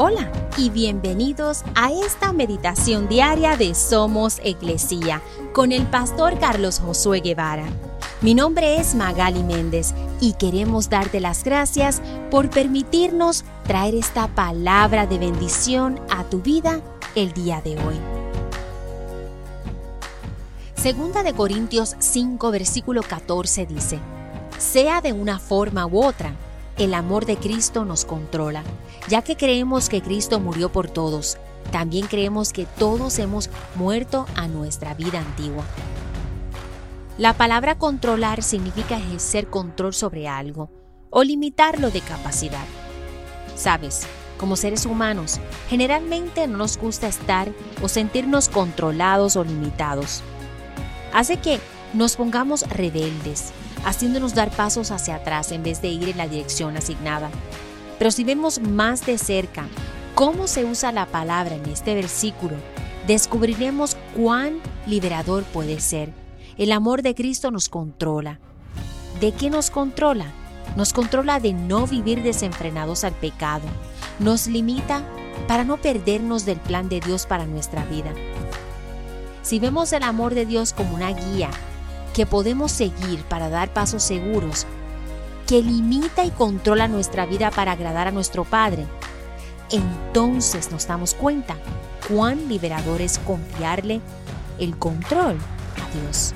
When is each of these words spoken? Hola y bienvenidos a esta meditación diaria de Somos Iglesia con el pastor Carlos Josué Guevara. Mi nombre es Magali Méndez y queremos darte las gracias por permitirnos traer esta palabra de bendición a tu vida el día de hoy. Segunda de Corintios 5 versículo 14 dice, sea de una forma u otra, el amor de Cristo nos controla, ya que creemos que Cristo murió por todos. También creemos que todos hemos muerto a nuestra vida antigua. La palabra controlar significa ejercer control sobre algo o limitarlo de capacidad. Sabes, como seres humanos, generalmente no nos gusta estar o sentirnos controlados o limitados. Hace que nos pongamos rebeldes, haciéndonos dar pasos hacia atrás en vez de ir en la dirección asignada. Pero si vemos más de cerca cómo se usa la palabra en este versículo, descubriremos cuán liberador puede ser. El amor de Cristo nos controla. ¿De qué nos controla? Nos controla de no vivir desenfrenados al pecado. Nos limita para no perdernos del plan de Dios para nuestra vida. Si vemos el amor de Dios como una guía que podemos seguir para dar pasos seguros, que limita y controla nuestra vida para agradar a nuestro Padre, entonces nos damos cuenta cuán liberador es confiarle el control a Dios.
Hola 0.00 0.30
y 0.56 0.70
bienvenidos 0.70 1.64
a 1.74 1.90
esta 1.90 2.32
meditación 2.32 3.08
diaria 3.08 3.56
de 3.56 3.74
Somos 3.74 4.38
Iglesia 4.44 5.20
con 5.52 5.72
el 5.72 5.88
pastor 5.88 6.38
Carlos 6.38 6.78
Josué 6.78 7.18
Guevara. 7.18 7.64
Mi 8.20 8.32
nombre 8.32 8.76
es 8.76 8.94
Magali 8.94 9.42
Méndez 9.42 9.94
y 10.20 10.34
queremos 10.34 10.88
darte 10.88 11.18
las 11.18 11.42
gracias 11.42 12.00
por 12.30 12.48
permitirnos 12.48 13.44
traer 13.66 13.96
esta 13.96 14.28
palabra 14.28 15.08
de 15.08 15.18
bendición 15.18 15.98
a 16.10 16.22
tu 16.22 16.42
vida 16.42 16.80
el 17.16 17.32
día 17.32 17.60
de 17.60 17.72
hoy. 17.72 17.96
Segunda 20.76 21.24
de 21.24 21.32
Corintios 21.32 21.96
5 21.98 22.52
versículo 22.52 23.02
14 23.02 23.66
dice, 23.66 23.98
sea 24.58 25.00
de 25.00 25.12
una 25.12 25.40
forma 25.40 25.86
u 25.86 26.04
otra, 26.04 26.36
el 26.78 26.94
amor 26.94 27.26
de 27.26 27.36
Cristo 27.36 27.84
nos 27.84 28.04
controla, 28.04 28.62
ya 29.08 29.22
que 29.22 29.36
creemos 29.36 29.88
que 29.88 30.00
Cristo 30.00 30.40
murió 30.40 30.70
por 30.70 30.88
todos. 30.88 31.36
También 31.72 32.06
creemos 32.06 32.52
que 32.52 32.66
todos 32.66 33.18
hemos 33.18 33.50
muerto 33.74 34.26
a 34.36 34.48
nuestra 34.48 34.94
vida 34.94 35.18
antigua. 35.18 35.64
La 37.18 37.34
palabra 37.34 37.78
controlar 37.78 38.42
significa 38.42 38.96
ejercer 38.96 39.50
control 39.50 39.92
sobre 39.92 40.28
algo 40.28 40.70
o 41.10 41.24
limitarlo 41.24 41.90
de 41.90 42.00
capacidad. 42.00 42.64
Sabes, 43.56 44.06
como 44.38 44.54
seres 44.54 44.86
humanos, 44.86 45.40
generalmente 45.68 46.46
no 46.46 46.58
nos 46.58 46.78
gusta 46.78 47.08
estar 47.08 47.48
o 47.82 47.88
sentirnos 47.88 48.48
controlados 48.48 49.34
o 49.34 49.42
limitados. 49.42 50.22
Hace 51.12 51.38
que 51.38 51.58
nos 51.92 52.16
pongamos 52.16 52.62
rebeldes, 52.68 53.52
haciéndonos 53.84 54.34
dar 54.34 54.50
pasos 54.50 54.90
hacia 54.90 55.16
atrás 55.16 55.52
en 55.52 55.62
vez 55.62 55.82
de 55.82 55.88
ir 55.88 56.08
en 56.08 56.16
la 56.16 56.28
dirección 56.28 56.76
asignada. 56.76 57.30
Pero 57.98 58.10
si 58.10 58.24
vemos 58.24 58.60
más 58.60 59.04
de 59.06 59.18
cerca 59.18 59.66
cómo 60.14 60.46
se 60.46 60.64
usa 60.64 60.92
la 60.92 61.06
palabra 61.06 61.56
en 61.56 61.66
este 61.66 61.94
versículo, 61.94 62.56
descubriremos 63.06 63.96
cuán 64.16 64.60
liberador 64.86 65.44
puede 65.44 65.80
ser. 65.80 66.12
El 66.56 66.72
amor 66.72 67.02
de 67.02 67.14
Cristo 67.14 67.50
nos 67.50 67.68
controla. 67.68 68.40
¿De 69.20 69.32
qué 69.32 69.50
nos 69.50 69.70
controla? 69.70 70.26
Nos 70.76 70.92
controla 70.92 71.40
de 71.40 71.52
no 71.52 71.86
vivir 71.86 72.22
desenfrenados 72.22 73.04
al 73.04 73.12
pecado. 73.12 73.66
Nos 74.18 74.46
limita 74.46 75.02
para 75.46 75.64
no 75.64 75.76
perdernos 75.78 76.44
del 76.44 76.58
plan 76.58 76.88
de 76.88 77.00
Dios 77.00 77.26
para 77.26 77.46
nuestra 77.46 77.84
vida. 77.84 78.12
Si 79.42 79.58
vemos 79.58 79.92
el 79.92 80.02
amor 80.02 80.34
de 80.34 80.46
Dios 80.46 80.72
como 80.72 80.94
una 80.94 81.10
guía 81.12 81.50
que 82.18 82.26
podemos 82.26 82.72
seguir 82.72 83.22
para 83.28 83.48
dar 83.48 83.72
pasos 83.72 84.02
seguros, 84.02 84.66
que 85.46 85.62
limita 85.62 86.24
y 86.24 86.32
controla 86.32 86.88
nuestra 86.88 87.26
vida 87.26 87.52
para 87.52 87.70
agradar 87.70 88.08
a 88.08 88.10
nuestro 88.10 88.42
Padre, 88.42 88.86
entonces 89.70 90.72
nos 90.72 90.88
damos 90.88 91.14
cuenta 91.14 91.54
cuán 92.08 92.48
liberador 92.48 93.02
es 93.02 93.20
confiarle 93.20 94.00
el 94.58 94.76
control 94.76 95.36
a 95.76 95.96
Dios. 95.96 96.34